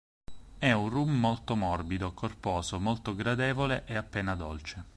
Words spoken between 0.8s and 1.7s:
rum molto